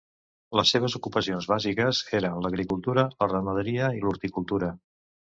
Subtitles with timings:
[0.59, 4.71] Les seves ocupacions bàsiques eren l'agricultura, la ramaderia i l'horticultura.